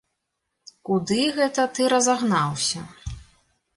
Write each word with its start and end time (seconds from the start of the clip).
Куды 0.89 1.19
гэта 1.37 1.67
ты 1.75 1.81
разагнаўся? 1.93 2.79